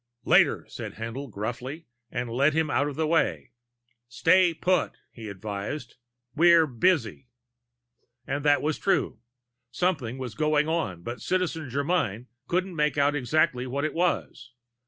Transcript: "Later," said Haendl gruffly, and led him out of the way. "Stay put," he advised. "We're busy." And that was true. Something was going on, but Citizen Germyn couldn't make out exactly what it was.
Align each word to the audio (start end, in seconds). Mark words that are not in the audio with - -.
"Later," 0.25 0.65
said 0.67 0.95
Haendl 0.95 1.29
gruffly, 1.29 1.85
and 2.09 2.27
led 2.31 2.55
him 2.55 2.71
out 2.71 2.87
of 2.87 2.95
the 2.95 3.05
way. 3.05 3.51
"Stay 4.07 4.51
put," 4.51 4.93
he 5.11 5.29
advised. 5.29 5.97
"We're 6.35 6.65
busy." 6.65 7.27
And 8.25 8.43
that 8.43 8.63
was 8.63 8.79
true. 8.79 9.19
Something 9.69 10.17
was 10.17 10.33
going 10.33 10.67
on, 10.67 11.03
but 11.03 11.21
Citizen 11.21 11.69
Germyn 11.69 12.25
couldn't 12.47 12.75
make 12.75 12.97
out 12.97 13.13
exactly 13.15 13.67
what 13.67 13.85
it 13.85 13.93
was. 13.93 14.53